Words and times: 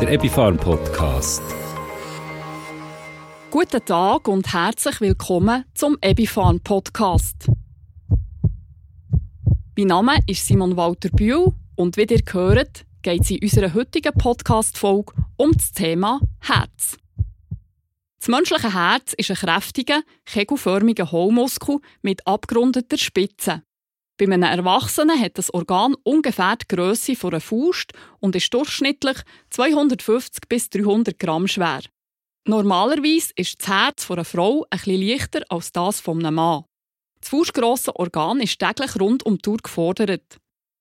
der 0.00 0.12
Epifarm 0.12 0.56
Podcast. 0.56 1.42
Guten 3.50 3.84
Tag 3.84 4.28
und 4.28 4.50
herzlich 4.50 4.98
willkommen 5.02 5.66
zum 5.74 5.98
Ebifarm 6.00 6.60
Podcast. 6.60 7.50
Mein 9.76 9.88
Name 9.88 10.18
ist 10.26 10.46
Simon 10.46 10.78
Walter 10.78 11.10
Bühl 11.10 11.52
und 11.76 11.98
wie 11.98 12.04
ihr 12.04 12.22
hört, 12.32 12.86
geht 13.02 13.20
es 13.20 13.30
in 13.30 13.42
unserer 13.42 13.74
heutigen 13.74 14.14
Podcast-Folge 14.14 15.12
um 15.36 15.52
das 15.52 15.72
Thema 15.72 16.20
Herz. 16.40 16.96
Das 18.20 18.28
menschliche 18.28 18.72
Herz 18.72 19.12
ist 19.12 19.30
ein 19.30 19.36
kräftiger, 19.36 20.00
kegelförmiger 20.24 21.12
Hohlmuskel 21.12 21.78
mit 22.00 22.26
abgerundeter 22.26 22.96
Spitze. 22.96 23.64
Bei 24.20 24.26
einem 24.26 24.42
Erwachsenen 24.42 25.18
hat 25.18 25.38
das 25.38 25.54
Organ 25.54 25.94
ungefähr 26.02 26.54
die 26.56 26.68
Grösse 26.68 27.16
von 27.16 27.30
einer 27.30 27.40
Faust 27.40 27.94
und 28.18 28.36
ist 28.36 28.52
durchschnittlich 28.52 29.16
250 29.48 30.46
bis 30.46 30.68
300 30.68 31.18
Gramm 31.18 31.48
schwer. 31.48 31.80
Normalerweise 32.46 33.32
ist 33.36 33.62
das 33.62 33.68
Herz 33.68 34.10
einer 34.10 34.26
Frau 34.26 34.66
etwas 34.68 34.84
leichter 34.84 35.40
als 35.48 35.72
das 35.72 36.06
eines 36.06 36.30
Mann. 36.32 36.64
Das 37.18 37.30
faustgrosse 37.30 37.96
Organ 37.96 38.40
ist 38.40 38.58
täglich 38.58 39.00
rund 39.00 39.24
um 39.24 39.36
die 39.36 39.42
Tour 39.42 39.56
gefordert. 39.56 40.36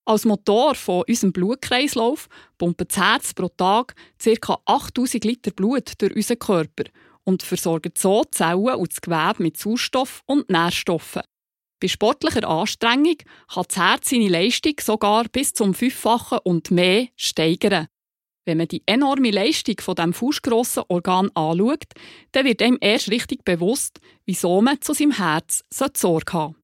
Als 0.05 0.25
Motor 0.25 0.75
von 0.75 1.05
unserem 1.07 1.31
Blutkreislauf 1.31 2.27
pumpt 2.57 2.91
das 2.91 2.97
Herz 2.97 3.33
pro 3.33 3.47
Tag 3.47 3.95
ca. 4.21 4.59
8000 4.65 5.23
Liter 5.23 5.51
Blut 5.51 5.93
durch 5.99 6.13
unseren 6.13 6.39
Körper 6.39 6.89
und 7.23 7.41
versorgt 7.41 7.97
so 7.99 8.21
die 8.25 8.31
Zellen 8.31 8.75
und 8.75 8.91
das 8.91 8.99
Gewebe 8.99 9.41
mit 9.41 9.55
Sauerstoff 9.55 10.23
und 10.25 10.49
Nährstoffen. 10.49 11.21
Bei 11.81 11.87
sportlicher 11.87 12.47
Anstrengung 12.47 13.17
kann 13.53 13.65
das 13.67 13.77
Herz 13.77 14.09
seine 14.09 14.27
Leistung 14.27 14.73
sogar 14.81 15.25
bis 15.29 15.53
zum 15.53 15.73
Fünffachen 15.73 16.39
und 16.43 16.71
mehr 16.71 17.07
steigern. 17.15 17.87
Wenn 18.45 18.57
man 18.57 18.67
die 18.67 18.83
enorme 18.85 19.31
Leistung 19.31 19.75
von 19.79 19.95
dem 19.95 20.13
fußgrossen 20.13 20.83
Organ 20.89 21.29
anschaut, 21.35 21.85
dann 22.31 22.45
wird 22.45 22.61
einem 22.61 22.77
erst 22.81 23.11
richtig 23.11 23.45
bewusst, 23.45 23.99
wieso 24.25 24.61
man 24.61 24.81
zu 24.81 24.93
seinem 24.93 25.11
Herz 25.11 25.63
Sorge 25.69 26.33
haben 26.33 26.55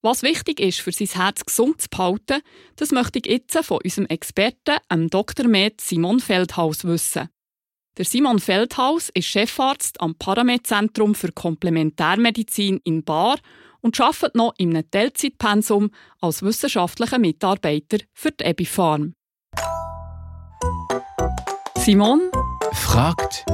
Was 0.00 0.22
wichtig 0.22 0.58
ist, 0.58 0.80
für 0.80 0.90
sein 0.90 1.08
Herz 1.08 1.44
gesund 1.44 1.82
zu 1.82 1.88
behalten, 1.90 2.40
das 2.76 2.90
möchte 2.90 3.18
ich 3.18 3.26
jetzt 3.26 3.58
von 3.64 3.78
unserem 3.84 4.06
Experten, 4.06 5.08
Dr. 5.10 5.46
Med 5.46 5.80
Simon 5.80 6.18
Feldhaus, 6.18 6.84
wissen. 6.84 7.28
Der 7.98 8.04
Simon 8.04 8.38
Feldhaus 8.38 9.08
ist 9.12 9.26
Chefarzt 9.26 10.00
am 10.00 10.14
Paramed-Zentrum 10.14 11.14
für 11.14 11.32
Komplementärmedizin 11.32 12.80
in 12.84 13.02
Bar 13.02 13.38
und 13.80 14.00
arbeitet 14.00 14.34
noch 14.34 14.54
in 14.58 14.70
einem 14.70 14.90
Teilzeitpensum 14.90 15.90
als 16.20 16.42
wissenschaftlicher 16.42 17.18
Mitarbeiter 17.18 17.98
für 18.12 18.30
die 18.32 18.44
Ebifarm. 18.44 19.14
Simon 21.76 22.30
fragt 22.72 23.44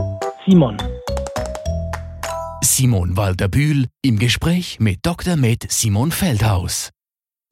Simon. 0.46 0.76
Simon 2.62 3.16
Walter-Bühl 3.16 3.86
im 4.02 4.18
Gespräch 4.18 4.80
mit 4.80 4.98
Dr. 5.06 5.36
Med 5.36 5.70
Simon 5.70 6.10
Feldhaus. 6.10 6.90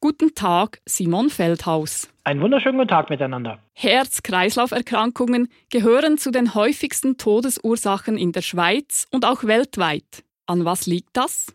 Guten 0.01 0.35
Tag, 0.35 0.81
Simon 0.85 1.31
Feldhaus. 1.31 2.09
Einen 2.25 2.41
wunderschönen 2.41 2.79
guten 2.79 2.89
Tag 2.89 3.09
miteinander. 3.09 3.61
Herz-Kreislauf-Erkrankungen 3.75 5.47
gehören 5.71 6.19
zu 6.19 6.33
den 6.33 6.57
häufigsten 6.57 7.19
Todesursachen 7.19 8.19
in 8.19 8.33
der 8.33 8.43
Schweiz 8.43 9.07
und 9.13 9.25
auch 9.25 9.45
weltweit. 9.45 10.25
An 10.47 10.65
was 10.65 10.87
liegt 10.87 11.17
das? 11.17 11.55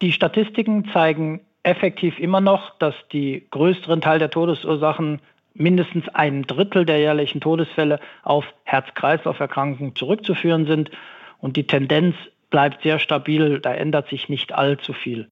Die 0.00 0.12
Statistiken 0.12 0.88
zeigen 0.92 1.40
effektiv 1.62 2.18
immer 2.18 2.40
noch, 2.40 2.78
dass 2.78 2.94
die 3.12 3.46
größeren 3.50 4.00
Teil 4.00 4.18
der 4.18 4.30
Todesursachen 4.30 5.20
mindestens 5.54 6.08
ein 6.10 6.42
Drittel 6.44 6.84
der 6.84 6.98
jährlichen 6.98 7.40
Todesfälle 7.40 7.98
auf 8.22 8.44
Herz-Kreislauf-Erkrankungen 8.64 9.96
zurückzuführen 9.96 10.66
sind. 10.66 10.90
Und 11.40 11.56
die 11.56 11.66
Tendenz 11.66 12.14
bleibt 12.50 12.82
sehr 12.82 12.98
stabil, 12.98 13.60
da 13.60 13.74
ändert 13.74 14.08
sich 14.08 14.28
nicht 14.28 14.54
allzu 14.54 14.92
viel. 14.92 15.28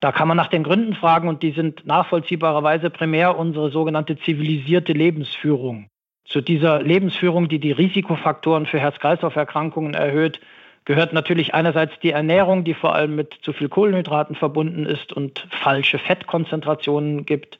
Da 0.00 0.12
kann 0.12 0.28
man 0.28 0.36
nach 0.36 0.48
den 0.48 0.64
Gründen 0.64 0.94
fragen 0.94 1.28
und 1.28 1.42
die 1.42 1.52
sind 1.52 1.86
nachvollziehbarerweise 1.86 2.90
primär 2.90 3.38
unsere 3.38 3.70
sogenannte 3.70 4.16
zivilisierte 4.16 4.92
Lebensführung. 4.92 5.88
Zu 6.24 6.40
dieser 6.40 6.82
Lebensführung, 6.82 7.48
die 7.48 7.58
die 7.58 7.72
Risikofaktoren 7.72 8.66
für 8.66 8.78
Herz-Kreislauf-Erkrankungen 8.78 9.94
erhöht, 9.94 10.40
gehört 10.84 11.12
natürlich 11.12 11.54
einerseits 11.54 11.98
die 12.00 12.10
Ernährung, 12.10 12.64
die 12.64 12.74
vor 12.74 12.94
allem 12.94 13.16
mit 13.16 13.34
zu 13.42 13.52
viel 13.52 13.68
Kohlenhydraten 13.68 14.36
verbunden 14.36 14.86
ist 14.86 15.12
und 15.12 15.46
falsche 15.62 15.98
Fettkonzentrationen 15.98 17.24
gibt. 17.24 17.58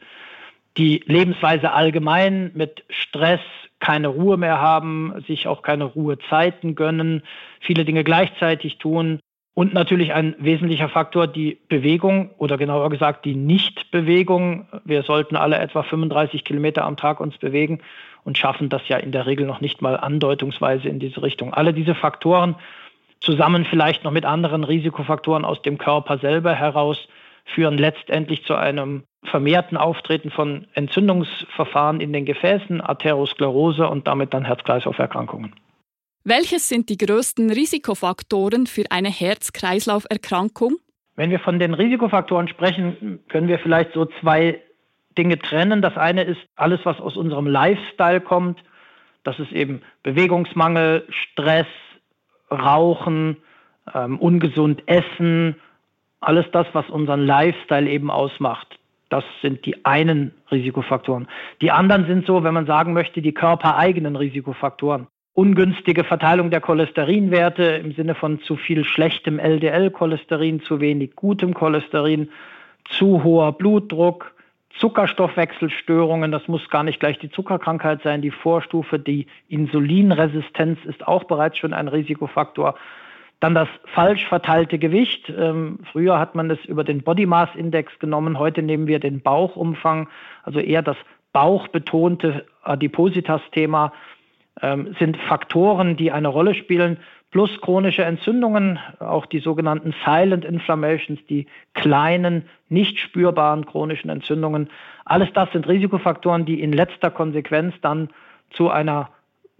Die 0.76 1.02
Lebensweise 1.06 1.72
allgemein 1.72 2.50
mit 2.54 2.84
Stress, 2.88 3.40
keine 3.78 4.08
Ruhe 4.08 4.36
mehr 4.36 4.60
haben, 4.60 5.14
sich 5.26 5.46
auch 5.46 5.62
keine 5.62 5.84
Ruhezeiten 5.84 6.74
gönnen, 6.74 7.22
viele 7.60 7.84
Dinge 7.84 8.04
gleichzeitig 8.04 8.78
tun. 8.78 9.20
Und 9.54 9.72
natürlich 9.72 10.12
ein 10.12 10.34
wesentlicher 10.38 10.88
Faktor 10.88 11.28
die 11.28 11.58
Bewegung 11.68 12.30
oder 12.38 12.58
genauer 12.58 12.90
gesagt 12.90 13.24
die 13.24 13.36
Nichtbewegung. 13.36 14.66
Wir 14.84 15.04
sollten 15.04 15.36
alle 15.36 15.58
etwa 15.58 15.84
35 15.84 16.44
Kilometer 16.44 16.84
am 16.84 16.96
Tag 16.96 17.20
uns 17.20 17.38
bewegen 17.38 17.78
und 18.24 18.36
schaffen 18.36 18.68
das 18.68 18.88
ja 18.88 18.96
in 18.96 19.12
der 19.12 19.26
Regel 19.26 19.46
noch 19.46 19.60
nicht 19.60 19.80
mal 19.80 19.96
andeutungsweise 19.96 20.88
in 20.88 20.98
diese 20.98 21.22
Richtung. 21.22 21.54
Alle 21.54 21.72
diese 21.72 21.94
Faktoren 21.94 22.56
zusammen 23.20 23.64
vielleicht 23.64 24.04
noch 24.04 24.10
mit 24.10 24.24
anderen 24.24 24.64
Risikofaktoren 24.64 25.44
aus 25.44 25.62
dem 25.62 25.78
Körper 25.78 26.18
selber 26.18 26.54
heraus 26.54 26.98
führen 27.44 27.78
letztendlich 27.78 28.44
zu 28.44 28.54
einem 28.54 29.04
vermehrten 29.24 29.76
Auftreten 29.76 30.30
von 30.30 30.66
Entzündungsverfahren 30.74 32.00
in 32.00 32.12
den 32.12 32.24
Gefäßen, 32.24 32.80
Arteriosklerose 32.80 33.88
und 33.88 34.06
damit 34.06 34.34
dann 34.34 34.44
Herz-Kreislauf-Erkrankungen. 34.44 35.54
Welches 36.24 36.68
sind 36.68 36.88
die 36.88 36.96
größten 36.96 37.50
Risikofaktoren 37.50 38.66
für 38.66 38.84
eine 38.90 39.10
Herz-Kreislauf-Erkrankung? 39.10 40.76
Wenn 41.16 41.30
wir 41.30 41.38
von 41.38 41.58
den 41.58 41.74
Risikofaktoren 41.74 42.48
sprechen, 42.48 43.20
können 43.28 43.48
wir 43.48 43.58
vielleicht 43.58 43.92
so 43.92 44.06
zwei 44.20 44.60
Dinge 45.16 45.38
trennen. 45.38 45.80
Das 45.80 45.96
eine 45.96 46.24
ist 46.24 46.40
alles, 46.56 46.80
was 46.84 46.98
aus 46.98 47.16
unserem 47.16 47.46
Lifestyle 47.46 48.20
kommt. 48.20 48.58
Das 49.22 49.38
ist 49.38 49.52
eben 49.52 49.82
Bewegungsmangel, 50.02 51.06
Stress, 51.10 51.66
Rauchen, 52.54 53.36
ähm, 53.94 54.18
ungesund 54.18 54.82
essen, 54.86 55.56
alles 56.20 56.46
das, 56.52 56.66
was 56.72 56.88
unseren 56.88 57.26
Lifestyle 57.26 57.88
eben 57.88 58.10
ausmacht. 58.10 58.78
Das 59.10 59.24
sind 59.42 59.64
die 59.66 59.84
einen 59.84 60.32
Risikofaktoren. 60.50 61.28
Die 61.60 61.70
anderen 61.70 62.06
sind 62.06 62.26
so, 62.26 62.42
wenn 62.42 62.54
man 62.54 62.66
sagen 62.66 62.94
möchte, 62.94 63.22
die 63.22 63.34
körpereigenen 63.34 64.16
Risikofaktoren. 64.16 65.06
Ungünstige 65.34 66.04
Verteilung 66.04 66.50
der 66.50 66.60
Cholesterinwerte 66.60 67.64
im 67.64 67.92
Sinne 67.92 68.14
von 68.14 68.40
zu 68.40 68.56
viel 68.56 68.84
schlechtem 68.84 69.38
LDL-Cholesterin, 69.38 70.62
zu 70.62 70.80
wenig 70.80 71.16
gutem 71.16 71.54
Cholesterin, 71.54 72.30
zu 72.88 73.22
hoher 73.24 73.52
Blutdruck, 73.52 74.33
Zuckerstoffwechselstörungen, 74.78 76.32
das 76.32 76.48
muss 76.48 76.68
gar 76.68 76.82
nicht 76.82 77.00
gleich 77.00 77.18
die 77.18 77.30
Zuckerkrankheit 77.30 78.02
sein, 78.02 78.22
die 78.22 78.30
Vorstufe, 78.30 78.98
die 78.98 79.26
Insulinresistenz 79.48 80.78
ist 80.84 81.06
auch 81.06 81.24
bereits 81.24 81.58
schon 81.58 81.72
ein 81.72 81.88
Risikofaktor. 81.88 82.74
Dann 83.40 83.54
das 83.54 83.68
falsch 83.92 84.26
verteilte 84.26 84.78
Gewicht. 84.78 85.32
Ähm, 85.36 85.80
früher 85.92 86.18
hat 86.18 86.34
man 86.34 86.50
es 86.50 86.64
über 86.64 86.82
den 86.82 87.02
Body 87.02 87.26
Mass 87.26 87.50
Index 87.54 87.98
genommen, 87.98 88.38
heute 88.38 88.62
nehmen 88.62 88.86
wir 88.86 89.00
den 89.00 89.20
Bauchumfang, 89.20 90.08
also 90.42 90.60
eher 90.60 90.82
das 90.82 90.96
bauchbetonte 91.32 92.46
Adipositas-Thema 92.62 93.92
ähm, 94.62 94.94
sind 94.98 95.16
Faktoren, 95.16 95.96
die 95.96 96.12
eine 96.12 96.28
Rolle 96.28 96.54
spielen 96.54 96.98
plus 97.34 97.50
chronische 97.60 98.04
Entzündungen, 98.04 98.78
auch 99.00 99.26
die 99.26 99.40
sogenannten 99.40 99.92
Silent 100.04 100.44
Inflammations, 100.44 101.18
die 101.28 101.48
kleinen, 101.74 102.44
nicht 102.68 102.96
spürbaren 103.00 103.66
chronischen 103.66 104.08
Entzündungen. 104.08 104.70
Alles 105.04 105.30
das 105.34 105.50
sind 105.50 105.66
Risikofaktoren, 105.66 106.44
die 106.44 106.60
in 106.60 106.72
letzter 106.72 107.10
Konsequenz 107.10 107.74
dann 107.82 108.10
zu 108.50 108.70
einer 108.70 109.10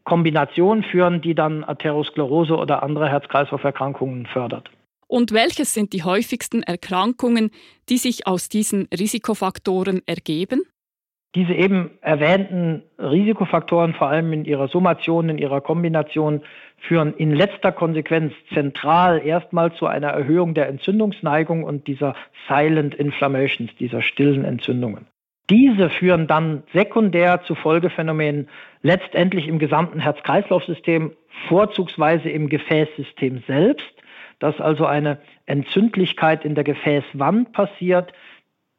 Kombination 0.04 0.84
führen, 0.84 1.20
die 1.20 1.34
dann 1.34 1.64
Arteriosklerose 1.64 2.56
oder 2.56 2.84
andere 2.84 3.08
Herz-Kreislauf-Erkrankungen 3.08 4.26
fördert. 4.26 4.70
Und 5.08 5.32
welches 5.32 5.74
sind 5.74 5.92
die 5.94 6.04
häufigsten 6.04 6.62
Erkrankungen, 6.62 7.50
die 7.88 7.98
sich 7.98 8.28
aus 8.28 8.48
diesen 8.48 8.86
Risikofaktoren 8.96 10.00
ergeben? 10.06 10.62
Diese 11.34 11.52
eben 11.52 11.90
erwähnten 12.00 12.82
Risikofaktoren, 12.98 13.94
vor 13.94 14.08
allem 14.08 14.32
in 14.32 14.44
ihrer 14.44 14.68
Summation, 14.68 15.28
in 15.28 15.38
ihrer 15.38 15.60
Kombination, 15.60 16.42
führen 16.78 17.14
in 17.14 17.32
letzter 17.32 17.72
Konsequenz 17.72 18.32
zentral 18.52 19.20
erstmal 19.24 19.72
zu 19.72 19.86
einer 19.86 20.08
Erhöhung 20.08 20.54
der 20.54 20.68
Entzündungsneigung 20.68 21.64
und 21.64 21.88
dieser 21.88 22.14
Silent 22.48 22.94
Inflammations, 22.94 23.74
dieser 23.76 24.00
stillen 24.00 24.44
Entzündungen. 24.44 25.06
Diese 25.50 25.90
führen 25.90 26.26
dann 26.26 26.62
sekundär 26.72 27.42
zu 27.42 27.54
Folgephänomenen 27.54 28.48
letztendlich 28.82 29.48
im 29.48 29.58
gesamten 29.58 29.98
Herz-Kreislauf-System, 29.98 31.12
vorzugsweise 31.48 32.30
im 32.30 32.48
Gefäßsystem 32.48 33.42
selbst, 33.46 33.92
dass 34.38 34.60
also 34.60 34.86
eine 34.86 35.18
Entzündlichkeit 35.46 36.44
in 36.44 36.54
der 36.54 36.64
Gefäßwand 36.64 37.52
passiert, 37.52 38.12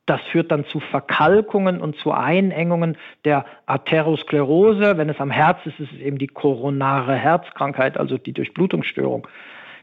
Das 0.05 0.21
führt 0.31 0.51
dann 0.51 0.65
zu 0.65 0.79
Verkalkungen 0.79 1.81
und 1.81 1.95
zu 1.97 2.11
Einengungen 2.11 2.97
der 3.23 3.45
Arteriosklerose. 3.65 4.97
Wenn 4.97 5.09
es 5.09 5.19
am 5.19 5.31
Herz 5.31 5.57
ist, 5.65 5.79
ist 5.79 5.91
es 5.93 5.99
eben 5.99 6.19
die 6.19 6.27
koronare 6.27 7.15
Herzkrankheit, 7.15 7.97
also 7.97 8.17
die 8.17 8.33
Durchblutungsstörung. 8.33 9.27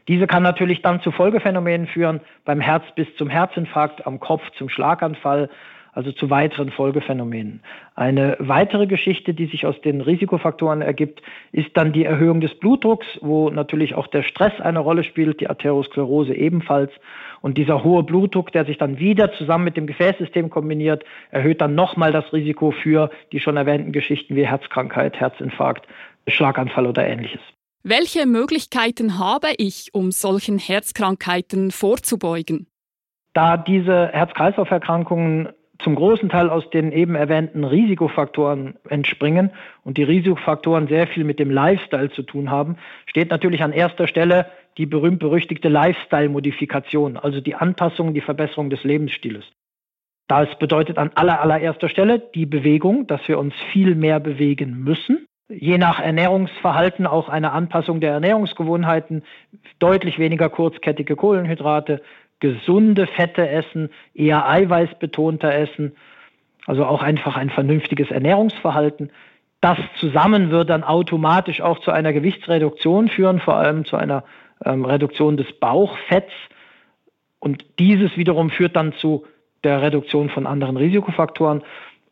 Diese 0.07 0.27
kann 0.27 0.43
natürlich 0.43 0.81
dann 0.81 1.01
zu 1.01 1.11
Folgephänomenen 1.11 1.87
führen, 1.87 2.21
beim 2.45 2.59
Herz 2.59 2.83
bis 2.95 3.07
zum 3.17 3.29
Herzinfarkt, 3.29 4.05
am 4.05 4.19
Kopf 4.19 4.43
zum 4.57 4.69
Schlaganfall, 4.69 5.49
also 5.93 6.11
zu 6.11 6.29
weiteren 6.29 6.71
Folgephänomenen. 6.71 7.61
Eine 7.95 8.35
weitere 8.39 8.87
Geschichte, 8.87 9.33
die 9.33 9.45
sich 9.45 9.65
aus 9.65 9.79
den 9.81 10.01
Risikofaktoren 10.01 10.81
ergibt, 10.81 11.21
ist 11.51 11.69
dann 11.75 11.93
die 11.93 12.03
Erhöhung 12.03 12.41
des 12.41 12.53
Blutdrucks, 12.55 13.05
wo 13.21 13.49
natürlich 13.49 13.95
auch 13.95 14.07
der 14.07 14.23
Stress 14.23 14.59
eine 14.59 14.79
Rolle 14.79 15.03
spielt, 15.03 15.39
die 15.39 15.49
Arteriosklerose 15.49 16.33
ebenfalls. 16.33 16.91
Und 17.41 17.57
dieser 17.57 17.83
hohe 17.83 18.03
Blutdruck, 18.03 18.51
der 18.51 18.65
sich 18.65 18.77
dann 18.77 18.99
wieder 18.99 19.31
zusammen 19.33 19.65
mit 19.65 19.77
dem 19.77 19.87
Gefäßsystem 19.87 20.49
kombiniert, 20.49 21.03
erhöht 21.29 21.61
dann 21.61 21.75
nochmal 21.75 22.11
das 22.11 22.31
Risiko 22.33 22.71
für 22.71 23.09
die 23.31 23.39
schon 23.39 23.57
erwähnten 23.57 23.91
Geschichten 23.91 24.35
wie 24.35 24.47
Herzkrankheit, 24.47 25.19
Herzinfarkt, 25.19 25.87
Schlaganfall 26.27 26.87
oder 26.87 27.05
ähnliches. 27.05 27.41
Welche 27.83 28.25
Möglichkeiten 28.25 29.19
habe 29.19 29.49
ich, 29.57 29.89
um 29.93 30.11
solchen 30.11 30.57
Herzkrankheiten 30.57 31.69
vorzubeugen? 31.69 32.67
Da 33.33 33.57
diese 33.57 34.07
Herz-Kreislauf-Erkrankungen 34.07 35.49
zum 35.83 35.95
großen 35.95 36.29
Teil 36.29 36.49
aus 36.49 36.69
den 36.69 36.91
eben 36.91 37.15
erwähnten 37.15 37.63
Risikofaktoren 37.63 38.75
entspringen 38.89 39.51
und 39.83 39.97
die 39.97 40.03
Risikofaktoren 40.03 40.87
sehr 40.87 41.07
viel 41.07 41.23
mit 41.23 41.39
dem 41.39 41.51
Lifestyle 41.51 42.09
zu 42.09 42.23
tun 42.23 42.49
haben, 42.49 42.77
steht 43.05 43.29
natürlich 43.29 43.63
an 43.63 43.73
erster 43.73 44.07
Stelle 44.07 44.47
die 44.77 44.85
berühmt-berüchtigte 44.85 45.69
Lifestyle-Modifikation, 45.69 47.17
also 47.17 47.41
die 47.41 47.55
Anpassung, 47.55 48.13
die 48.13 48.21
Verbesserung 48.21 48.69
des 48.69 48.83
Lebensstils. 48.83 49.45
Das 50.27 50.47
bedeutet 50.57 50.97
an 50.97 51.11
aller, 51.15 51.41
allererster 51.41 51.89
Stelle 51.89 52.19
die 52.33 52.45
Bewegung, 52.45 53.05
dass 53.07 53.27
wir 53.27 53.37
uns 53.37 53.53
viel 53.71 53.93
mehr 53.93 54.19
bewegen 54.19 54.83
müssen 54.83 55.27
je 55.49 55.77
nach 55.77 55.99
Ernährungsverhalten 55.99 57.07
auch 57.07 57.29
eine 57.29 57.51
Anpassung 57.51 57.99
der 57.99 58.11
Ernährungsgewohnheiten, 58.11 59.23
deutlich 59.79 60.19
weniger 60.19 60.49
kurzkettige 60.49 61.15
Kohlenhydrate, 61.15 62.01
gesunde 62.43 63.07
Fette 63.07 63.47
essen, 63.47 63.89
eher 64.13 64.49
eiweißbetonter 64.49 65.55
essen, 65.55 65.95
also 66.65 66.85
auch 66.85 67.01
einfach 67.01 67.37
ein 67.37 67.49
vernünftiges 67.49 68.11
Ernährungsverhalten. 68.11 69.11
Das 69.61 69.77
zusammen 69.97 70.51
wird 70.51 70.69
dann 70.69 70.83
automatisch 70.83 71.61
auch 71.61 71.79
zu 71.79 71.91
einer 71.91 72.11
Gewichtsreduktion 72.11 73.07
führen, 73.07 73.39
vor 73.39 73.55
allem 73.55 73.85
zu 73.85 73.95
einer 73.95 74.25
ähm, 74.65 74.83
Reduktion 74.83 75.37
des 75.37 75.53
Bauchfetts. 75.53 76.33
Und 77.39 77.63
dieses 77.79 78.17
wiederum 78.17 78.49
führt 78.49 78.75
dann 78.75 78.91
zu 78.91 79.25
der 79.63 79.81
Reduktion 79.81 80.29
von 80.29 80.45
anderen 80.45 80.75
Risikofaktoren. 80.75 81.63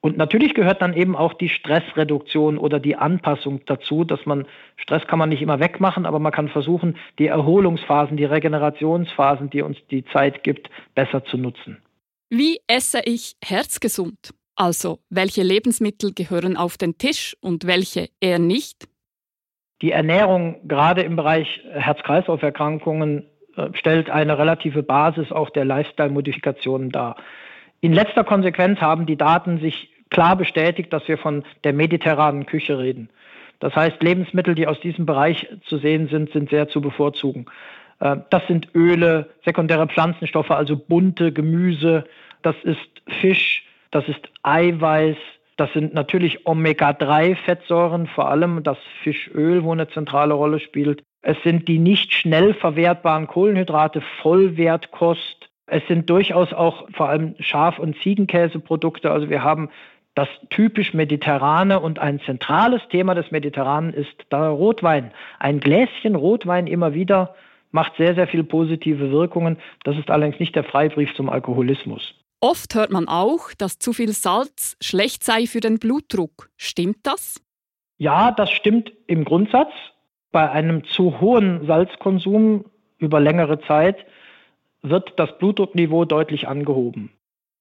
Und 0.03 0.17
natürlich 0.17 0.55
gehört 0.55 0.81
dann 0.81 0.95
eben 0.95 1.15
auch 1.15 1.33
die 1.35 1.49
Stressreduktion 1.49 2.57
oder 2.57 2.79
die 2.79 2.95
Anpassung 2.95 3.61
dazu, 3.67 4.03
dass 4.03 4.25
man 4.25 4.47
Stress 4.77 5.05
kann 5.05 5.19
man 5.19 5.29
nicht 5.29 5.43
immer 5.43 5.59
wegmachen, 5.59 6.07
aber 6.07 6.17
man 6.17 6.31
kann 6.31 6.49
versuchen, 6.49 6.97
die 7.19 7.27
Erholungsphasen, 7.27 8.17
die 8.17 8.25
Regenerationsphasen, 8.25 9.51
die 9.51 9.61
uns 9.61 9.77
die 9.91 10.03
Zeit 10.05 10.43
gibt, 10.43 10.71
besser 10.95 11.23
zu 11.25 11.37
nutzen. 11.37 11.77
Wie 12.31 12.59
esse 12.65 13.01
ich 13.05 13.35
herzgesund? 13.43 14.33
Also, 14.55 14.99
welche 15.09 15.43
Lebensmittel 15.43 16.13
gehören 16.13 16.57
auf 16.57 16.77
den 16.77 16.97
Tisch 16.97 17.37
und 17.39 17.67
welche 17.67 18.09
eher 18.19 18.39
nicht? 18.39 18.87
Die 19.81 19.91
Ernährung 19.91 20.67
gerade 20.67 21.01
im 21.01 21.15
Bereich 21.15 21.61
Herz-Kreislauf-Erkrankungen 21.73 23.25
äh, 23.55 23.69
stellt 23.73 24.09
eine 24.09 24.37
relative 24.37 24.81
Basis 24.83 25.31
auch 25.31 25.49
der 25.51 25.65
Lifestyle-Modifikationen 25.65 26.89
dar. 26.89 27.17
In 27.81 27.93
letzter 27.93 28.23
Konsequenz 28.23 28.79
haben 28.79 29.07
die 29.07 29.17
Daten 29.17 29.59
sich 29.59 29.90
klar 30.11 30.35
bestätigt, 30.35 30.93
dass 30.93 31.07
wir 31.07 31.17
von 31.17 31.43
der 31.63 31.73
mediterranen 31.73 32.45
Küche 32.45 32.77
reden. 32.77 33.09
Das 33.59 33.75
heißt, 33.75 34.01
Lebensmittel, 34.03 34.53
die 34.53 34.67
aus 34.67 34.79
diesem 34.79 35.05
Bereich 35.05 35.47
zu 35.65 35.77
sehen 35.77 36.07
sind, 36.09 36.31
sind 36.31 36.49
sehr 36.49 36.67
zu 36.67 36.81
bevorzugen. 36.81 37.45
Äh, 37.99 38.17
das 38.29 38.45
sind 38.47 38.69
Öle, 38.75 39.29
sekundäre 39.45 39.87
Pflanzenstoffe, 39.87 40.51
also 40.51 40.77
bunte 40.77 41.31
Gemüse, 41.31 42.03
das 42.41 42.55
ist 42.63 42.79
Fisch, 43.21 43.65
das 43.91 44.07
ist 44.07 44.29
Eiweiß, 44.43 45.17
das 45.57 45.71
sind 45.73 45.93
natürlich 45.93 46.47
Omega-3-Fettsäuren, 46.47 48.07
vor 48.07 48.29
allem 48.29 48.63
das 48.63 48.77
Fischöl, 49.03 49.63
wo 49.63 49.71
eine 49.71 49.87
zentrale 49.89 50.33
Rolle 50.33 50.59
spielt. 50.59 51.03
Es 51.21 51.37
sind 51.43 51.67
die 51.67 51.77
nicht 51.77 52.13
schnell 52.13 52.55
verwertbaren 52.55 53.27
Kohlenhydrate, 53.27 54.01
Vollwertkost. 54.23 55.49
Es 55.67 55.85
sind 55.87 56.09
durchaus 56.09 56.51
auch 56.51 56.87
vor 56.93 57.09
allem 57.09 57.35
Schaf- 57.39 57.77
und 57.77 57.95
Ziegenkäseprodukte. 58.01 59.11
Also 59.11 59.29
wir 59.29 59.43
haben 59.43 59.69
das 60.15 60.27
typisch 60.49 60.93
Mediterrane 60.93 61.79
und 61.79 61.99
ein 61.99 62.19
zentrales 62.21 62.81
Thema 62.89 63.15
des 63.15 63.31
Mediterranen 63.31 63.93
ist 63.93 64.13
der 64.31 64.49
Rotwein. 64.49 65.11
Ein 65.39 65.59
Gläschen 65.59 66.15
Rotwein 66.15 66.67
immer 66.67 66.93
wieder 66.93 67.35
macht 67.71 67.93
sehr, 67.97 68.15
sehr 68.15 68.27
viele 68.27 68.43
positive 68.43 69.11
Wirkungen. 69.11 69.57
Das 69.83 69.97
ist 69.97 70.09
allerdings 70.09 70.39
nicht 70.39 70.55
der 70.55 70.65
Freibrief 70.65 71.13
zum 71.15 71.29
Alkoholismus. 71.29 72.13
Oft 72.41 72.75
hört 72.75 72.91
man 72.91 73.07
auch, 73.07 73.53
dass 73.57 73.79
zu 73.79 73.93
viel 73.93 74.11
Salz 74.11 74.75
schlecht 74.81 75.23
sei 75.23 75.45
für 75.45 75.59
den 75.59 75.79
Blutdruck. 75.79 76.49
Stimmt 76.57 76.97
das? 77.03 77.39
Ja, 77.97 78.31
das 78.31 78.51
stimmt 78.51 78.91
im 79.07 79.23
Grundsatz. 79.23 79.71
Bei 80.31 80.49
einem 80.49 80.83
zu 80.85 81.21
hohen 81.21 81.67
Salzkonsum 81.67 82.65
über 82.97 83.19
längere 83.19 83.61
Zeit 83.61 83.97
wird 84.81 85.13
das 85.17 85.37
Blutdruckniveau 85.37 86.05
deutlich 86.05 86.47
angehoben. 86.47 87.11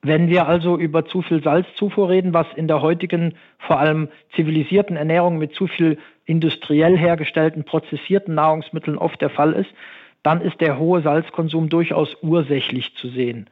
Wenn 0.03 0.29
wir 0.29 0.49
also 0.49 0.79
über 0.79 1.05
zu 1.05 1.21
viel 1.21 1.43
Salzzufuhr 1.43 2.09
reden, 2.09 2.33
was 2.33 2.47
in 2.57 2.69
der 2.69 2.81
heutigen, 2.81 3.35
vor 3.59 3.79
allem 3.79 4.09
zivilisierten 4.35 4.97
Ernährung 4.97 5.37
mit 5.37 5.55
zu 5.55 5.67
viel 5.67 5.99
industriell 6.25 6.97
hergestellten, 6.97 7.65
prozessierten 7.65 8.35
Nahrungsmitteln 8.35 8.97
oft 8.97 9.21
der 9.21 9.31
Fall 9.31 9.53
ist, 9.53 9.71
dann 10.23 10.41
ist 10.41 10.61
der 10.61 10.79
hohe 10.79 11.03
Salzkonsum 11.03 11.69
durchaus 11.69 12.17
ursächlich 12.23 12.95
zu 12.97 13.09
sehen. 13.09 13.49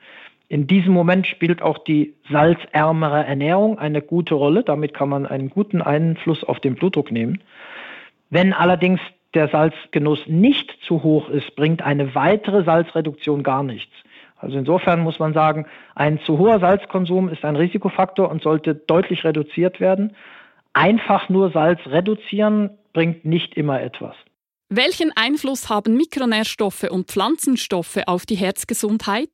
In 0.48 0.66
diesem 0.66 0.94
Moment 0.94 1.26
spielt 1.26 1.60
auch 1.60 1.78
die 1.78 2.14
salzärmere 2.30 3.24
Ernährung 3.26 3.78
eine 3.78 4.00
gute 4.00 4.34
Rolle. 4.34 4.62
Damit 4.62 4.94
kann 4.94 5.10
man 5.10 5.26
einen 5.26 5.50
guten 5.50 5.82
Einfluss 5.82 6.42
auf 6.42 6.60
den 6.60 6.74
Blutdruck 6.74 7.12
nehmen. 7.12 7.42
Wenn 8.30 8.54
allerdings 8.54 9.00
der 9.34 9.48
Salzgenuss 9.48 10.26
nicht 10.26 10.74
zu 10.86 11.02
hoch 11.02 11.28
ist, 11.28 11.54
bringt 11.54 11.82
eine 11.82 12.14
weitere 12.14 12.64
Salzreduktion 12.64 13.42
gar 13.42 13.62
nichts. 13.62 13.92
Also 14.38 14.56
insofern 14.56 15.00
muss 15.00 15.18
man 15.18 15.34
sagen, 15.34 15.66
ein 15.94 16.20
zu 16.20 16.38
hoher 16.38 16.60
Salzkonsum 16.60 17.28
ist 17.28 17.44
ein 17.44 17.56
Risikofaktor 17.56 18.30
und 18.30 18.42
sollte 18.42 18.74
deutlich 18.74 19.24
reduziert 19.24 19.80
werden. 19.80 20.14
Einfach 20.72 21.28
nur 21.28 21.50
Salz 21.50 21.80
reduzieren 21.86 22.70
bringt 22.92 23.24
nicht 23.24 23.54
immer 23.56 23.80
etwas. 23.80 24.14
Welchen 24.70 25.10
Einfluss 25.16 25.70
haben 25.70 25.96
Mikronährstoffe 25.96 26.84
und 26.90 27.08
Pflanzenstoffe 27.08 28.00
auf 28.06 28.26
die 28.26 28.36
Herzgesundheit? 28.36 29.30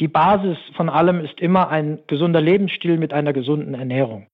Die 0.00 0.08
Basis 0.08 0.58
von 0.76 0.88
allem 0.88 1.24
ist 1.24 1.40
immer 1.40 1.68
ein 1.68 2.00
gesunder 2.06 2.40
Lebensstil 2.40 2.98
mit 2.98 3.12
einer 3.12 3.32
gesunden 3.32 3.74
Ernährung. 3.74 4.26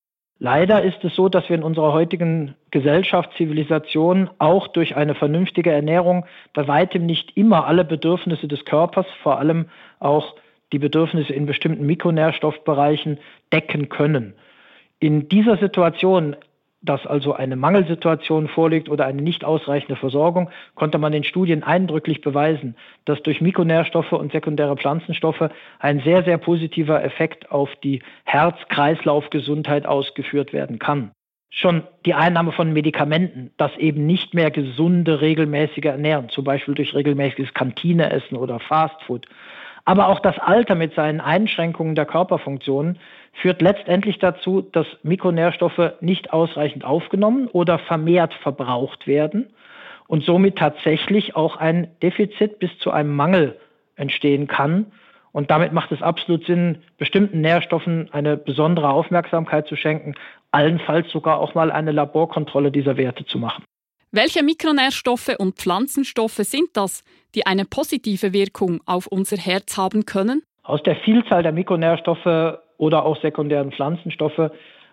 Leider 0.44 0.82
ist 0.82 1.04
es 1.04 1.14
so, 1.14 1.28
dass 1.28 1.48
wir 1.48 1.54
in 1.54 1.62
unserer 1.62 1.92
heutigen 1.92 2.56
Gesellschaft, 2.72 3.30
Zivilisation 3.36 4.28
auch 4.40 4.66
durch 4.66 4.96
eine 4.96 5.14
vernünftige 5.14 5.70
Ernährung 5.70 6.26
bei 6.52 6.66
weitem 6.66 7.06
nicht 7.06 7.36
immer 7.36 7.68
alle 7.68 7.84
Bedürfnisse 7.84 8.48
des 8.48 8.64
Körpers, 8.64 9.06
vor 9.22 9.38
allem 9.38 9.66
auch 10.00 10.34
die 10.72 10.80
Bedürfnisse 10.80 11.32
in 11.32 11.46
bestimmten 11.46 11.86
Mikronährstoffbereichen 11.86 13.20
decken 13.52 13.88
können. 13.88 14.34
In 14.98 15.28
dieser 15.28 15.58
Situation 15.58 16.34
dass 16.82 17.06
also 17.06 17.32
eine 17.32 17.56
Mangelsituation 17.56 18.48
vorliegt 18.48 18.88
oder 18.88 19.06
eine 19.06 19.22
nicht 19.22 19.44
ausreichende 19.44 19.96
Versorgung, 19.96 20.50
konnte 20.74 20.98
man 20.98 21.12
in 21.12 21.24
Studien 21.24 21.62
eindrücklich 21.62 22.20
beweisen, 22.20 22.76
dass 23.04 23.22
durch 23.22 23.40
Mikronährstoffe 23.40 24.12
und 24.12 24.32
sekundäre 24.32 24.76
Pflanzenstoffe 24.76 25.48
ein 25.78 26.00
sehr, 26.00 26.24
sehr 26.24 26.38
positiver 26.38 27.02
Effekt 27.04 27.50
auf 27.50 27.70
die 27.82 28.02
Herz-Kreislauf-Gesundheit 28.24 29.86
ausgeführt 29.86 30.52
werden 30.52 30.78
kann. 30.78 31.12
Schon 31.54 31.82
die 32.06 32.14
Einnahme 32.14 32.52
von 32.52 32.72
Medikamenten, 32.72 33.52
das 33.58 33.76
eben 33.76 34.06
nicht 34.06 34.32
mehr 34.32 34.50
gesunde, 34.50 35.20
regelmäßige 35.20 35.84
Ernähren, 35.84 36.30
zum 36.30 36.44
Beispiel 36.44 36.74
durch 36.74 36.94
regelmäßiges 36.94 37.52
Kantineessen 37.52 38.38
oder 38.38 38.58
Fastfood, 38.58 39.26
aber 39.84 40.08
auch 40.08 40.20
das 40.20 40.38
Alter 40.38 40.74
mit 40.74 40.94
seinen 40.94 41.20
Einschränkungen 41.20 41.94
der 41.94 42.06
Körperfunktionen 42.06 42.98
führt 43.32 43.62
letztendlich 43.62 44.18
dazu, 44.18 44.62
dass 44.62 44.86
Mikronährstoffe 45.02 45.92
nicht 46.00 46.32
ausreichend 46.32 46.84
aufgenommen 46.84 47.48
oder 47.48 47.78
vermehrt 47.78 48.34
verbraucht 48.34 49.06
werden 49.06 49.52
und 50.06 50.24
somit 50.24 50.56
tatsächlich 50.56 51.36
auch 51.36 51.56
ein 51.56 51.88
Defizit 52.02 52.58
bis 52.58 52.76
zu 52.78 52.90
einem 52.90 53.14
Mangel 53.16 53.58
entstehen 53.96 54.46
kann. 54.46 54.86
Und 55.32 55.50
damit 55.50 55.72
macht 55.72 55.92
es 55.92 56.02
absolut 56.02 56.44
Sinn, 56.44 56.82
bestimmten 56.98 57.40
Nährstoffen 57.40 58.10
eine 58.12 58.36
besondere 58.36 58.90
Aufmerksamkeit 58.90 59.66
zu 59.66 59.76
schenken, 59.76 60.14
allenfalls 60.50 61.10
sogar 61.10 61.40
auch 61.40 61.54
mal 61.54 61.72
eine 61.72 61.92
Laborkontrolle 61.92 62.70
dieser 62.70 62.98
Werte 62.98 63.24
zu 63.24 63.38
machen. 63.38 63.64
Welche 64.14 64.42
Mikronährstoffe 64.42 65.34
und 65.38 65.54
Pflanzenstoffe 65.56 66.36
sind 66.36 66.68
das, 66.74 67.02
die 67.34 67.46
eine 67.46 67.64
positive 67.64 68.34
Wirkung 68.34 68.82
auf 68.84 69.06
unser 69.06 69.38
Herz 69.38 69.78
haben 69.78 70.04
können? 70.04 70.42
Aus 70.64 70.82
der 70.82 70.96
Vielzahl 70.96 71.42
der 71.42 71.52
Mikronährstoffe 71.52 72.58
oder 72.76 73.06
auch 73.06 73.18
sekundären 73.22 73.72
Pflanzenstoffe 73.72 74.50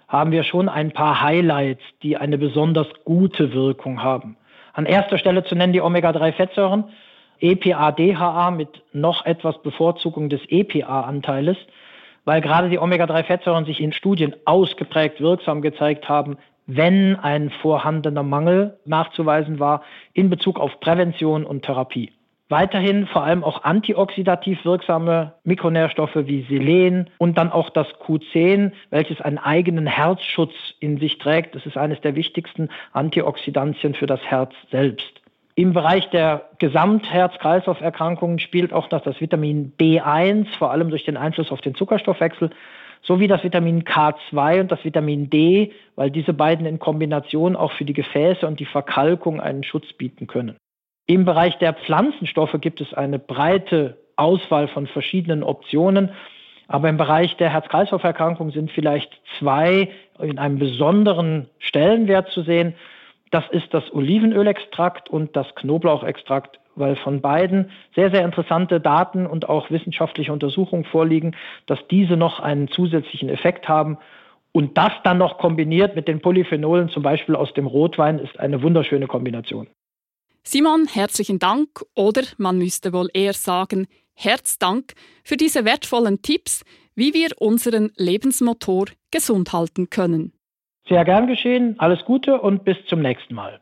haben 0.07 0.31
wir 0.31 0.45
schon 0.45 0.69
ein 0.69 0.93
paar 0.93 1.21
Highlights, 1.21 1.83
die 2.01 2.15
eine 2.15 2.37
besonders 2.37 2.87
gute 3.03 3.51
Wirkung 3.51 4.01
haben. 4.01 4.37
An 4.71 4.85
erster 4.85 5.17
Stelle 5.17 5.43
zu 5.43 5.53
nennen 5.53 5.73
die 5.73 5.81
Omega-3-Fettsäuren, 5.81 6.85
EPA, 7.41 7.91
DHA 7.91 8.51
mit 8.51 8.69
noch 8.93 9.25
etwas 9.25 9.61
Bevorzugung 9.61 10.29
des 10.29 10.39
EPA-Anteiles, 10.47 11.57
weil 12.23 12.39
gerade 12.39 12.69
die 12.69 12.79
Omega-3-Fettsäuren 12.79 13.65
sich 13.65 13.81
in 13.81 13.91
Studien 13.91 14.33
ausgeprägt 14.45 15.19
wirksam 15.19 15.61
gezeigt 15.61 16.07
haben, 16.07 16.37
wenn 16.69 17.15
ein 17.15 17.49
vorhandener 17.61 18.21
Mangel 18.21 18.77
nachzuweisen 18.85 19.59
war 19.59 19.81
in 20.13 20.29
Bezug 20.29 20.59
auf 20.59 20.79
Prävention 20.79 21.43
und 21.43 21.63
Therapie. 21.63 22.11
Weiterhin 22.47 23.07
vor 23.07 23.23
allem 23.23 23.43
auch 23.43 23.63
antioxidativ 23.63 24.65
wirksame 24.65 25.33
Mikronährstoffe 25.43 26.15
wie 26.15 26.45
Selen 26.49 27.09
und 27.17 27.37
dann 27.37 27.51
auch 27.51 27.69
das 27.69 27.87
Q10, 28.05 28.71
welches 28.89 29.21
einen 29.21 29.37
eigenen 29.37 29.87
Herzschutz 29.87 30.53
in 30.79 30.99
sich 30.99 31.17
trägt. 31.19 31.55
Das 31.55 31.65
ist 31.65 31.77
eines 31.77 32.01
der 32.01 32.15
wichtigsten 32.15 32.69
Antioxidantien 32.91 33.93
für 33.93 34.07
das 34.07 34.21
Herz 34.21 34.51
selbst. 34.71 35.21
Im 35.55 35.73
Bereich 35.73 36.09
der 36.11 36.49
Gesamtherz-Kreislauf-Erkrankungen 36.59 38.39
spielt 38.39 38.73
auch 38.73 38.89
noch 38.89 39.01
das 39.01 39.19
Vitamin 39.19 39.73
B1, 39.77 40.47
vor 40.57 40.71
allem 40.71 40.89
durch 40.89 41.03
den 41.03 41.17
Einfluss 41.17 41.51
auf 41.51 41.61
den 41.61 41.75
Zuckerstoffwechsel, 41.75 42.49
sowie 43.01 43.27
das 43.27 43.43
Vitamin 43.43 43.83
K2 43.83 44.61
und 44.61 44.71
das 44.71 44.83
Vitamin 44.83 45.29
D, 45.29 45.71
weil 45.95 46.11
diese 46.11 46.33
beiden 46.33 46.65
in 46.65 46.79
Kombination 46.79 47.55
auch 47.55 47.71
für 47.73 47.85
die 47.85 47.93
Gefäße 47.93 48.45
und 48.45 48.59
die 48.59 48.65
Verkalkung 48.65 49.39
einen 49.39 49.63
Schutz 49.63 49.93
bieten 49.93 50.27
können. 50.27 50.57
Im 51.07 51.25
Bereich 51.25 51.57
der 51.57 51.73
Pflanzenstoffe 51.73 52.55
gibt 52.61 52.81
es 52.81 52.93
eine 52.93 53.17
breite 53.17 53.97
Auswahl 54.15 54.67
von 54.67 54.85
verschiedenen 54.85 55.43
Optionen. 55.43 56.11
Aber 56.67 56.87
im 56.87 56.97
Bereich 56.97 57.35
der 57.37 57.51
Herz-Kreislauf-Erkrankung 57.51 58.51
sind 58.51 58.71
vielleicht 58.71 59.09
zwei 59.39 59.89
in 60.19 60.37
einem 60.37 60.59
besonderen 60.59 61.49
Stellenwert 61.57 62.29
zu 62.29 62.43
sehen. 62.43 62.75
Das 63.31 63.43
ist 63.51 63.73
das 63.73 63.83
Olivenölextrakt 63.93 65.09
und 65.09 65.35
das 65.35 65.47
Knoblauchextrakt, 65.55 66.59
weil 66.75 66.95
von 66.95 67.21
beiden 67.21 67.71
sehr, 67.95 68.09
sehr 68.11 68.25
interessante 68.25 68.79
Daten 68.79 69.27
und 69.27 69.47
auch 69.47 69.69
wissenschaftliche 69.69 70.33
Untersuchungen 70.33 70.85
vorliegen, 70.85 71.35
dass 71.67 71.79
diese 71.91 72.17
noch 72.17 72.39
einen 72.39 72.69
zusätzlichen 72.69 73.29
Effekt 73.29 73.67
haben. 73.67 73.97
Und 74.51 74.77
das 74.77 74.91
dann 75.03 75.19
noch 75.19 75.37
kombiniert 75.37 75.95
mit 75.95 76.07
den 76.07 76.21
Polyphenolen, 76.21 76.89
zum 76.89 77.03
Beispiel 77.03 77.35
aus 77.35 77.53
dem 77.53 77.67
Rotwein, 77.67 78.17
ist 78.17 78.39
eine 78.39 78.63
wunderschöne 78.63 79.05
Kombination. 79.05 79.67
Simon, 80.43 80.87
herzlichen 80.91 81.37
Dank 81.37 81.69
oder 81.95 82.23
man 82.37 82.57
müsste 82.57 82.93
wohl 82.93 83.09
eher 83.13 83.33
sagen 83.33 83.87
Herzdank 84.15 84.93
für 85.23 85.37
diese 85.37 85.65
wertvollen 85.65 86.21
Tipps, 86.21 86.63
wie 86.95 87.13
wir 87.13 87.29
unseren 87.37 87.91
Lebensmotor 87.95 88.85
gesund 89.11 89.53
halten 89.53 89.89
können. 89.89 90.33
Sehr 90.89 91.05
gern 91.05 91.27
geschehen, 91.27 91.75
alles 91.77 92.03
Gute 92.03 92.41
und 92.41 92.65
bis 92.65 92.75
zum 92.87 93.03
nächsten 93.03 93.35
Mal. 93.35 93.61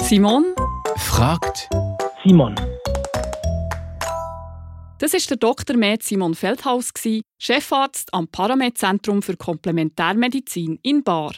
Simon 0.00 0.54
fragt 0.96 1.68
Simon. 2.24 2.54
Das 4.98 5.12
ist 5.12 5.28
der 5.28 5.36
Dr. 5.36 5.76
Med 5.76 6.02
Simon 6.02 6.34
Feldhaus, 6.34 6.94
Chefarzt 7.38 8.14
am 8.14 8.26
Paramed-Zentrum 8.28 9.20
für 9.20 9.36
Komplementärmedizin 9.36 10.78
in 10.82 11.04
Bar. 11.04 11.34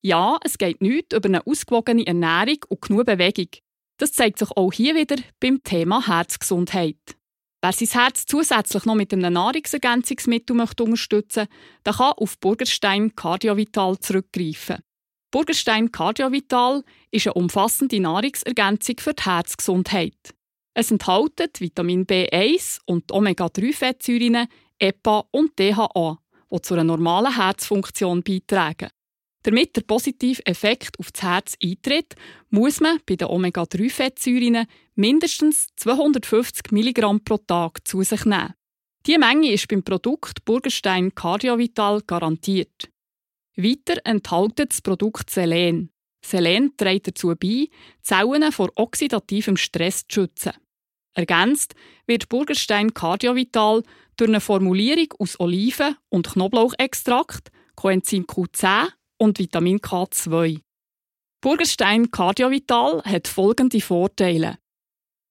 Ja, 0.00 0.38
es 0.44 0.58
geht 0.58 0.80
nicht 0.80 1.12
über 1.12 1.28
eine 1.28 1.44
ausgewogene 1.44 2.06
Ernährung 2.06 2.58
und 2.68 2.82
genug 2.82 3.06
Bewegung. 3.06 3.48
Das 3.98 4.12
zeigt 4.12 4.38
sich 4.38 4.50
auch 4.52 4.72
hier 4.72 4.94
wieder 4.94 5.16
beim 5.40 5.60
Thema 5.64 6.06
Herzgesundheit. 6.06 7.17
Wer 7.60 7.72
sein 7.72 7.88
Herz 7.88 8.24
zusätzlich 8.24 8.84
noch 8.84 8.94
mit 8.94 9.12
einem 9.12 9.32
Nahrungsergänzungsmittel 9.32 10.54
möchte 10.54 10.84
unterstützen 10.84 11.46
möchte, 11.84 11.98
kann 11.98 12.12
auf 12.16 12.38
Burgerstein 12.38 13.16
Cardiovital 13.16 13.98
zurückgreifen. 13.98 14.78
Burgerstein 15.32 15.90
Cardiovital 15.90 16.84
ist 17.10 17.26
eine 17.26 17.34
umfassende 17.34 18.00
Nahrungsergänzung 18.00 18.96
für 19.00 19.12
die 19.12 19.24
Herzgesundheit. 19.24 20.34
Es 20.72 20.92
enthält 20.92 21.60
Vitamin 21.60 22.06
B1 22.06 22.78
und 22.86 23.10
Omega-3-Fettsäuren, 23.10 24.46
EPA 24.78 25.24
und 25.32 25.58
DHA, 25.58 26.18
die 26.52 26.62
zu 26.62 26.74
einer 26.74 26.84
normalen 26.84 27.34
Herzfunktion 27.34 28.22
beitragen. 28.22 28.88
Damit 29.42 29.76
der 29.76 29.82
positive 29.82 30.44
Effekt 30.46 30.98
auf 30.98 31.12
das 31.12 31.22
Herz 31.22 31.56
eintritt, 31.62 32.14
muss 32.50 32.80
man 32.80 33.00
bei 33.06 33.16
den 33.16 33.28
Omega-3-Fettsäuren 33.28 34.66
mindestens 34.94 35.68
250 35.76 36.72
mg 36.72 37.24
pro 37.24 37.38
Tag 37.38 37.86
zu 37.86 38.02
sich 38.02 38.24
nehmen. 38.24 38.54
Diese 39.06 39.18
Menge 39.18 39.52
ist 39.52 39.68
beim 39.68 39.82
Produkt 39.82 40.44
Burgerstein 40.44 41.14
Cardiovital 41.14 42.02
garantiert. 42.06 42.90
Weiter 43.56 44.00
enthält 44.04 44.58
das 44.58 44.82
Produkt 44.82 45.30
Selen. 45.30 45.90
Selen 46.24 46.76
trägt 46.76 47.08
dazu 47.08 47.34
bei, 47.40 47.68
Zellen 48.02 48.52
vor 48.52 48.70
oxidativem 48.74 49.56
Stress 49.56 50.06
zu 50.08 50.22
schützen. 50.22 50.52
Ergänzt 51.14 51.74
wird 52.06 52.28
Burgerstein 52.28 52.92
Cardiovital 52.92 53.82
durch 54.16 54.28
eine 54.28 54.40
Formulierung 54.40 55.14
aus 55.18 55.38
Oliven- 55.40 55.96
und 56.08 56.28
Knoblauchextrakt, 56.32 57.50
Coenzym 57.76 58.24
Q10 58.24 58.88
und 59.18 59.38
Vitamin 59.38 59.78
K2. 59.78 60.60
Burgerstein 61.40 62.10
Cardiovital 62.10 63.02
hat 63.04 63.28
folgende 63.28 63.80
Vorteile. 63.80 64.58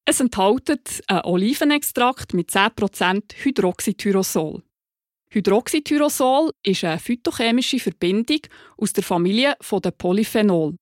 Es 0.06 0.22
enthält 0.22 0.70
einen 1.08 1.26
Olivenextrakt 1.26 2.34
mit 2.34 2.50
10% 2.50 3.34
Hydroxytyrosol. 3.44 4.64
Hydroxytyrosol 5.30 6.52
ist 6.64 6.84
eine 6.86 7.00
phytochemische 7.00 7.80
Verbindung 7.80 8.40
aus 8.78 8.94
der 8.94 9.04
Familie 9.04 9.58
der 9.70 9.92
Polyphenol. 9.92 10.78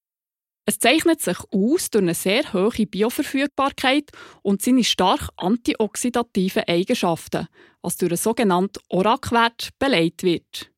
Es 0.67 0.79
zeichnet 0.79 1.21
sich 1.21 1.37
aus 1.51 1.89
durch 1.89 2.03
eine 2.03 2.15
sehr 2.15 2.53
hohe 2.53 2.85
Bioverfügbarkeit 2.85 4.11
und 4.43 4.61
seine 4.61 4.83
stark 4.83 5.29
antioxidativen 5.37 6.63
Eigenschaften, 6.67 7.47
was 7.81 7.97
durch 7.97 8.11
einen 8.11 8.17
sogenannten 8.17 8.79
ORAC-Wert 8.89 9.69
beleidigt 9.79 10.23
wird. 10.23 10.74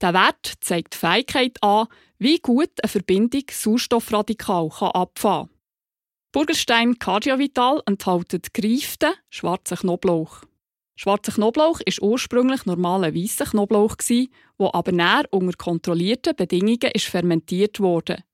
Der 0.00 0.14
Wert 0.14 0.54
zeigt 0.60 0.94
die 0.94 0.98
Fähigkeit 0.98 1.62
an, 1.62 1.86
wie 2.18 2.38
gut 2.38 2.70
eine 2.82 2.88
Verbindung 2.88 3.44
Sauerstoffradikal 3.50 4.70
abfahren 4.80 5.48
kann. 5.48 5.56
Burgerstein 6.32 6.98
Cardiovital 6.98 7.82
enthält 7.86 8.52
gereiften 8.52 9.14
schwarzen 9.30 9.78
Knoblauch. 9.78 10.42
Schwarzer 10.98 11.32
Knoblauch 11.32 11.80
war 11.80 12.08
ursprünglich 12.08 12.64
normaler 12.64 13.14
weißer 13.14 13.44
Knoblauch, 13.44 13.96
der 13.96 14.26
aber 14.58 14.92
näher 14.92 15.24
unter 15.30 15.56
kontrollierten 15.56 16.34
Bedingungen 16.34 16.90
ist 16.94 17.06
fermentiert 17.06 17.80
wurde. 17.80 18.24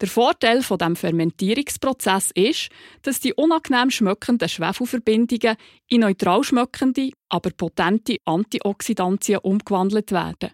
Der 0.00 0.08
Vorteil 0.08 0.62
von 0.62 0.78
dem 0.78 0.96
Fermentierungsprozess 0.96 2.30
ist, 2.34 2.68
dass 3.02 3.20
die 3.20 3.32
unangenehm 3.32 3.90
schmeckenden 3.90 4.48
Schwefelverbindungen 4.48 5.56
in 5.88 6.00
neutral 6.00 6.44
schmeckende, 6.44 7.10
aber 7.28 7.50
potente 7.50 8.16
Antioxidantien 8.24 9.38
umgewandelt 9.38 10.10
werden. 10.12 10.50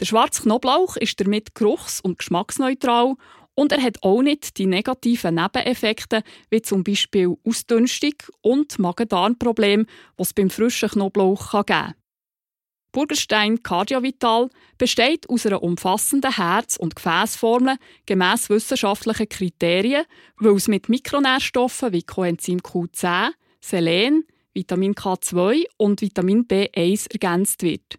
Der 0.00 0.06
schwarze 0.06 0.42
Knoblauch 0.42 0.96
ist 0.96 1.20
damit 1.20 1.54
geruchs- 1.54 2.00
und 2.00 2.18
geschmacksneutral 2.18 3.14
und 3.54 3.72
er 3.72 3.82
hat 3.82 4.02
auch 4.02 4.20
nicht 4.20 4.58
die 4.58 4.66
negativen 4.66 5.36
Nebeneffekte, 5.36 6.22
wie 6.50 6.62
zum 6.62 6.84
Beispiel 6.84 7.34
Ausdünstung 7.44 8.14
und 8.42 8.78
Magen-Darm-Probleme, 8.78 9.84
die 9.84 10.22
es 10.22 10.34
beim 10.34 10.50
frischen 10.50 10.90
Knoblauch 10.90 11.50
geben 11.50 11.64
kann. 11.64 11.94
Burgerstein 12.92 13.62
Cardiovital 13.62 14.48
besteht 14.78 15.28
aus 15.28 15.44
einer 15.44 15.62
umfassenden 15.62 16.34
Herz- 16.36 16.76
und 16.76 16.96
Gefäßformel 16.96 17.76
gemäss 18.06 18.48
wissenschaftlichen 18.48 19.28
Kriterien, 19.28 20.04
weil 20.38 20.56
es 20.56 20.68
mit 20.68 20.88
Mikronährstoffen 20.88 21.92
wie 21.92 22.02
Coenzym 22.02 22.60
Q10, 22.60 23.32
Selen, 23.60 24.24
Vitamin 24.54 24.94
K2 24.94 25.64
und 25.76 26.00
Vitamin 26.00 26.46
B1 26.46 27.12
ergänzt 27.12 27.62
wird. 27.62 27.98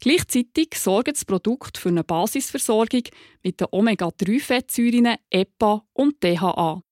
Gleichzeitig 0.00 0.74
sorgt 0.76 1.08
das 1.08 1.24
Produkt 1.24 1.78
für 1.78 1.88
eine 1.88 2.04
Basisversorgung 2.04 3.02
mit 3.42 3.60
den 3.60 3.68
Omega-3-Fettsäuren 3.70 5.16
EPA 5.30 5.84
und 5.92 6.22
DHA. 6.22 6.82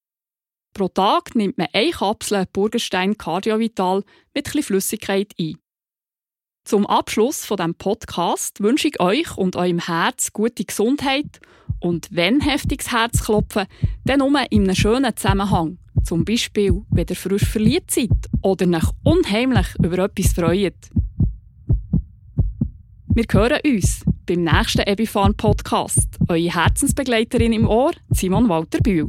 Pro 0.73 0.89
Tag 0.89 1.35
nimmt 1.35 1.59
man 1.59 1.69
eine 1.73 1.93
Kapsel 1.93 2.47
Burgerstein 2.53 3.17
Cardiovital 3.17 4.03
mit 4.35 4.49
etwas 4.49 4.63
Flüssigkeit 4.63 5.33
ein. 5.39 5.59
Zum 6.65 6.87
Abschluss 6.87 7.45
von 7.45 7.59
dem 7.59 7.75
Podcast 7.75 8.61
wünsche 8.61 8.89
ich 8.89 8.99
euch 8.99 9.37
und 9.37 9.55
eurem 9.55 9.81
Herz 9.81 10.33
gute 10.33 10.65
Gesundheit 10.65 11.41
und 11.79 12.09
wenn 12.11 12.41
heftiges 12.41 12.91
Herzklopfen, 12.91 13.67
dann 14.05 14.21
nur 14.21 14.51
in 14.51 14.65
einem 14.65 14.75
schönen 14.75 15.15
Zusammenhang. 15.15 15.79
Zum 16.05 16.25
Beispiel, 16.25 16.83
wenn 16.89 17.07
ihr 17.09 17.17
frisch 17.17 17.45
verliebt 17.45 17.91
seid 17.91 18.11
oder 18.43 18.67
euch 18.67 18.91
unheimlich 19.05 19.67
über 19.79 19.99
etwas 19.99 20.33
freut. 20.33 20.75
Wir 23.17 23.27
hören 23.31 23.61
uns 23.65 24.05
beim 24.27 24.43
nächsten 24.43 24.83
Ebifan 24.89 25.37
Podcast. 25.37 26.19
Eure 26.27 26.53
Herzensbegleiterin 26.53 27.53
im 27.53 27.69
Ohr, 27.69 27.93
Simon 28.11 28.49
Walter 28.49 28.81
Bühl. 28.81 29.07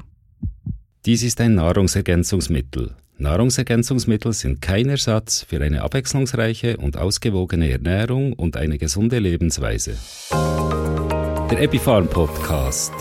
Dies 1.07 1.23
ist 1.23 1.41
ein 1.41 1.55
Nahrungsergänzungsmittel. 1.55 2.93
Nahrungsergänzungsmittel 3.17 4.33
sind 4.33 4.61
kein 4.61 4.89
Ersatz 4.89 5.43
für 5.49 5.59
eine 5.59 5.81
abwechslungsreiche 5.81 6.77
und 6.77 6.97
ausgewogene 6.97 7.71
Ernährung 7.71 8.33
und 8.33 8.57
eine 8.57 8.77
gesunde 8.77 9.17
Lebensweise. 9.17 9.97
Der 11.49 11.61
Epifarm 11.61 12.07
Podcast. 12.07 12.93